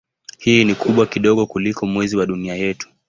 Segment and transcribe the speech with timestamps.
[0.37, 2.89] Hii ni kubwa kidogo kuliko Mwezi wa Dunia yetu.